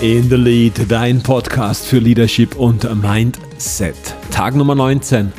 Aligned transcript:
In 0.00 0.30
the 0.30 0.36
Lead, 0.36 0.90
dein 0.90 1.22
Podcast 1.22 1.84
für 1.84 1.98
Leadership 1.98 2.56
und 2.56 2.84
Mindset. 3.02 3.94
Tag 4.30 4.54
Nummer 4.54 4.74
19 4.74 5.30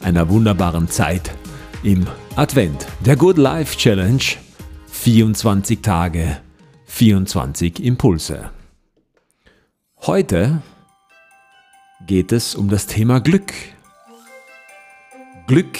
einer 0.00 0.30
wunderbaren 0.30 0.88
Zeit 0.88 1.30
im 1.82 2.06
Advent. 2.34 2.86
Der 3.04 3.16
Good 3.16 3.36
Life 3.36 3.76
Challenge. 3.76 4.22
24 4.86 5.82
Tage, 5.82 6.38
24 6.86 7.84
Impulse. 7.84 8.48
Heute 10.00 10.62
geht 12.06 12.32
es 12.32 12.54
um 12.54 12.70
das 12.70 12.86
Thema 12.86 13.20
Glück. 13.20 13.52
Glück 15.48 15.78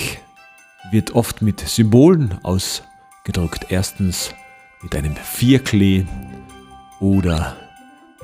wird 0.90 1.14
oft 1.14 1.40
mit 1.40 1.60
Symbolen 1.60 2.38
ausgedrückt. 2.42 3.68
Erstens 3.70 4.34
mit 4.82 4.94
einem 4.94 5.16
Vierklee 5.16 6.04
oder 7.00 7.56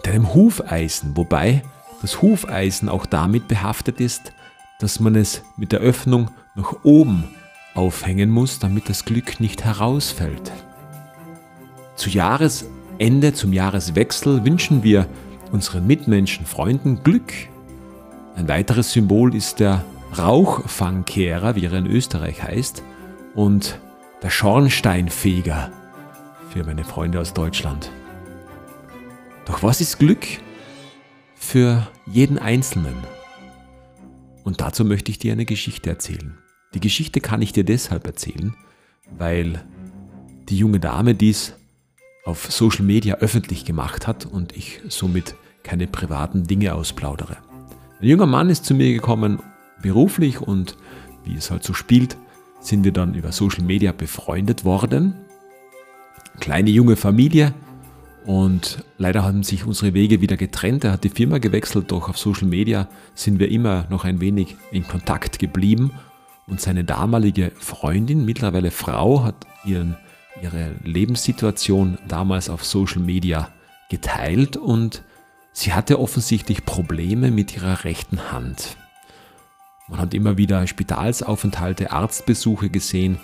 mit 0.04 0.12
einem 0.12 0.34
Hufeisen, 0.34 1.16
wobei 1.16 1.62
das 2.02 2.20
Hufeisen 2.20 2.90
auch 2.90 3.06
damit 3.06 3.48
behaftet 3.48 4.00
ist, 4.00 4.32
dass 4.78 5.00
man 5.00 5.14
es 5.14 5.42
mit 5.56 5.72
der 5.72 5.80
Öffnung 5.80 6.30
nach 6.54 6.74
oben 6.82 7.24
aufhängen 7.74 8.30
muss, 8.30 8.59
damit 8.59 8.90
das 8.90 9.06
Glück 9.06 9.40
nicht 9.40 9.64
herausfällt. 9.64 10.52
Zu 11.96 12.10
Jahresende, 12.10 13.32
zum 13.32 13.54
Jahreswechsel 13.54 14.45
wünschen 14.45 14.82
wir 14.82 15.09
unseren 15.52 15.87
Mitmenschen, 15.87 16.45
Freunden 16.45 17.02
Glück. 17.02 17.32
Ein 18.36 18.46
weiteres 18.46 18.92
Symbol 18.92 19.34
ist 19.34 19.59
der 19.59 19.86
Rauchfangkehrer, 20.18 21.57
wie 21.57 21.64
er 21.64 21.73
in 21.73 21.86
Österreich 21.86 22.42
heißt, 22.42 22.82
und 23.34 23.79
der 24.23 24.30
Schornsteinfeger 24.30 25.73
für 26.51 26.64
meine 26.64 26.84
Freunde 26.84 27.20
aus 27.20 27.32
Deutschland. 27.32 27.90
Doch 29.45 29.62
was 29.62 29.80
ist 29.80 29.98
Glück 29.98 30.26
für 31.34 31.87
jeden 32.06 32.38
Einzelnen? 32.38 32.96
Und 34.42 34.60
dazu 34.60 34.84
möchte 34.84 35.10
ich 35.10 35.18
dir 35.18 35.32
eine 35.32 35.45
Geschichte 35.45 35.90
erzählen. 35.90 36.38
Die 36.74 36.80
Geschichte 36.80 37.20
kann 37.20 37.42
ich 37.42 37.52
dir 37.52 37.64
deshalb 37.64 38.06
erzählen, 38.06 38.54
weil 39.16 39.64
die 40.48 40.59
junge 40.59 40.80
Dame 40.80 41.14
dies 41.14 41.54
auf 42.24 42.51
Social 42.51 42.84
Media 42.84 43.16
öffentlich 43.16 43.64
gemacht 43.64 44.06
hat 44.06 44.26
und 44.26 44.56
ich 44.56 44.80
somit 44.88 45.34
keine 45.62 45.86
privaten 45.86 46.45
Dinge 46.45 46.74
ausplaudere. 46.74 47.36
Ein 48.01 48.08
junger 48.08 48.26
Mann 48.26 48.51
ist 48.51 48.64
zu 48.64 48.74
mir 48.74 48.92
gekommen, 48.92 49.40
beruflich 49.82 50.40
und 50.40 50.76
wie 51.24 51.36
es 51.36 51.51
halt 51.51 51.64
so 51.64 51.74
spielt, 51.74 52.16
sind 52.60 52.84
wir 52.84 52.92
dann 52.92 53.14
über 53.14 53.32
Social 53.32 53.64
Media 53.64 53.92
befreundet 53.92 54.64
worden. 54.64 55.14
Kleine 56.40 56.70
junge 56.70 56.96
Familie, 56.96 57.54
und 58.24 58.82
leider 58.96 59.22
haben 59.22 59.42
sich 59.42 59.66
unsere 59.66 59.92
Wege 59.92 60.20
wieder 60.20 60.36
getrennt. 60.36 60.84
Er 60.84 60.92
hat 60.92 61.04
die 61.04 61.10
Firma 61.10 61.38
gewechselt, 61.38 61.92
doch 61.92 62.08
auf 62.08 62.18
Social 62.18 62.48
Media 62.48 62.88
sind 63.14 63.38
wir 63.38 63.50
immer 63.50 63.86
noch 63.90 64.04
ein 64.04 64.20
wenig 64.20 64.56
in 64.70 64.88
Kontakt 64.88 65.38
geblieben. 65.38 65.92
Und 66.47 66.60
seine 66.60 66.84
damalige 66.84 67.52
Freundin, 67.58 68.25
mittlerweile 68.25 68.70
Frau, 68.70 69.25
hat 69.25 69.47
ihren, 69.64 69.97
ihre 70.42 70.72
Lebenssituation 70.82 71.98
damals 72.08 72.48
auf 72.48 72.64
Social 72.64 73.00
Media 73.00 73.50
geteilt 73.91 74.56
und 74.56 75.02
sie 75.52 75.75
hatte 75.75 76.00
offensichtlich 76.00 76.64
Probleme 76.64 77.30
mit 77.30 77.54
ihrer 77.54 77.84
rechten 77.84 78.32
Hand. 78.32 78.76
Man 79.88 80.00
hat 80.00 80.14
immer 80.14 80.38
wieder 80.38 80.66
Spitalsaufenthalte, 80.66 81.92
Arztbesuche 81.92 82.70
gesehen 82.70 83.18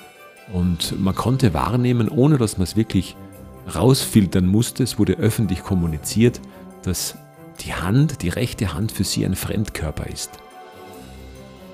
und 0.52 1.00
man 1.00 1.14
konnte 1.14 1.54
wahrnehmen, 1.54 2.10
ohne 2.10 2.36
dass 2.36 2.58
man 2.58 2.64
es 2.64 2.76
wirklich 2.76 3.16
rausfiltern 3.74 4.46
musste. 4.46 4.82
Es 4.82 4.98
wurde 4.98 5.14
öffentlich 5.14 5.62
kommuniziert, 5.62 6.40
dass 6.82 7.16
die 7.60 7.74
Hand, 7.74 8.22
die 8.22 8.28
rechte 8.28 8.74
Hand 8.74 8.92
für 8.92 9.04
sie 9.04 9.24
ein 9.24 9.34
Fremdkörper 9.34 10.06
ist. 10.06 10.30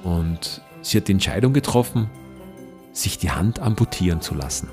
Und 0.03 0.61
sie 0.83 0.99
hat 0.99 1.09
die 1.09 1.13
Entscheidung 1.13 1.53
getroffen, 1.53 2.11
sich 2.93 3.19
die 3.19 3.31
Hand 3.31 3.59
amputieren 3.59 4.21
zu 4.21 4.35
lassen. 4.35 4.69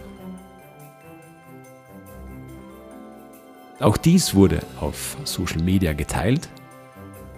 Auch 3.80 3.98
dies 3.98 4.34
wurde 4.34 4.62
auf 4.80 5.18
Social 5.26 5.62
Media 5.62 5.94
geteilt 5.94 6.48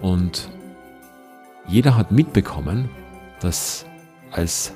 und 0.01 0.49
jeder 1.67 1.97
hat 1.97 2.11
mitbekommen, 2.11 2.89
dass 3.39 3.85
als 4.31 4.73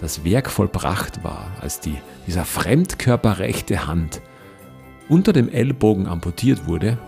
das 0.00 0.24
Werk 0.24 0.50
vollbracht 0.50 1.22
war, 1.22 1.52
als 1.60 1.78
die, 1.78 1.96
dieser 2.26 2.44
fremdkörperrechte 2.44 3.86
Hand 3.86 4.20
unter 5.08 5.32
dem 5.32 5.48
Ellbogen 5.48 6.06
amputiert 6.06 6.66
wurde, 6.66 6.98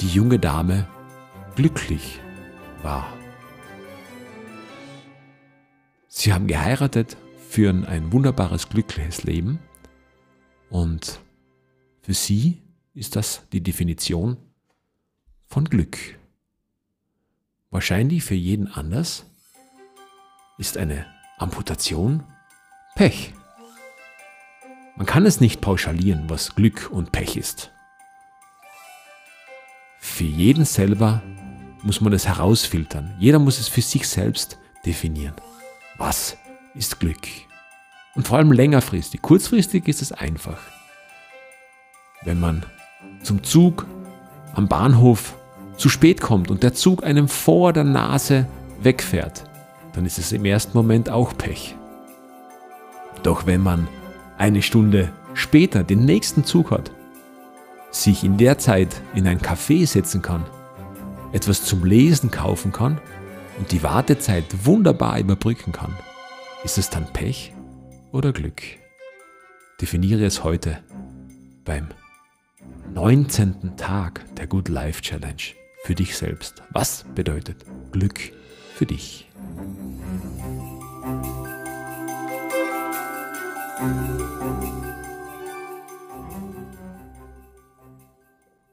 die 0.00 0.08
junge 0.08 0.38
Dame 0.38 0.86
glücklich 1.54 2.20
war. 2.82 3.12
Sie 6.08 6.32
haben 6.32 6.46
geheiratet, 6.46 7.16
führen 7.48 7.84
ein 7.84 8.12
wunderbares, 8.12 8.68
glückliches 8.68 9.24
Leben 9.24 9.58
und 10.68 11.20
für 12.02 12.14
sie 12.14 12.62
ist 12.94 13.16
das 13.16 13.48
die 13.52 13.62
Definition 13.62 14.36
von 15.46 15.64
Glück. 15.64 15.98
Wahrscheinlich 17.70 18.24
für 18.24 18.34
jeden 18.34 18.66
anders 18.68 19.26
ist 20.58 20.76
eine 20.76 21.06
Amputation 21.38 22.24
Pech. 22.96 23.32
Man 25.00 25.06
kann 25.06 25.24
es 25.24 25.40
nicht 25.40 25.62
pauschalieren, 25.62 26.24
was 26.28 26.54
Glück 26.56 26.90
und 26.92 27.10
Pech 27.10 27.38
ist. 27.38 27.70
Für 29.98 30.24
jeden 30.24 30.66
selber 30.66 31.22
muss 31.82 32.02
man 32.02 32.12
es 32.12 32.28
herausfiltern. 32.28 33.14
Jeder 33.18 33.38
muss 33.38 33.58
es 33.58 33.66
für 33.66 33.80
sich 33.80 34.06
selbst 34.06 34.58
definieren. 34.84 35.32
Was 35.96 36.36
ist 36.74 37.00
Glück? 37.00 37.26
Und 38.14 38.28
vor 38.28 38.36
allem 38.36 38.52
längerfristig. 38.52 39.22
Kurzfristig 39.22 39.88
ist 39.88 40.02
es 40.02 40.12
einfach. 40.12 40.58
Wenn 42.22 42.38
man 42.38 42.66
zum 43.22 43.42
Zug 43.42 43.86
am 44.52 44.68
Bahnhof 44.68 45.34
zu 45.78 45.88
spät 45.88 46.20
kommt 46.20 46.50
und 46.50 46.62
der 46.62 46.74
Zug 46.74 47.04
einem 47.04 47.28
vor 47.28 47.72
der 47.72 47.84
Nase 47.84 48.46
wegfährt, 48.82 49.44
dann 49.94 50.04
ist 50.04 50.18
es 50.18 50.32
im 50.32 50.44
ersten 50.44 50.76
Moment 50.76 51.08
auch 51.08 51.34
Pech. 51.38 51.74
Doch 53.22 53.46
wenn 53.46 53.62
man 53.62 53.88
eine 54.40 54.62
Stunde 54.62 55.12
später 55.34 55.84
den 55.84 56.06
nächsten 56.06 56.44
Zug 56.44 56.70
hat, 56.70 56.90
sich 57.90 58.24
in 58.24 58.38
der 58.38 58.56
Zeit 58.56 59.02
in 59.14 59.28
ein 59.28 59.38
Café 59.38 59.86
setzen 59.86 60.22
kann, 60.22 60.46
etwas 61.32 61.64
zum 61.64 61.84
Lesen 61.84 62.30
kaufen 62.30 62.72
kann 62.72 62.98
und 63.58 63.70
die 63.70 63.82
Wartezeit 63.82 64.46
wunderbar 64.64 65.20
überbrücken 65.20 65.72
kann, 65.72 65.94
ist 66.64 66.78
es 66.78 66.88
dann 66.88 67.04
Pech 67.12 67.52
oder 68.12 68.32
Glück? 68.32 68.62
Definiere 69.78 70.24
es 70.24 70.42
heute 70.42 70.78
beim 71.66 71.88
19. 72.94 73.76
Tag 73.76 74.24
der 74.36 74.46
Good 74.46 74.70
Life 74.70 75.02
Challenge 75.02 75.54
für 75.84 75.94
dich 75.94 76.16
selbst. 76.16 76.62
Was 76.70 77.04
bedeutet 77.14 77.66
Glück 77.92 78.32
für 78.74 78.86
dich? 78.86 79.26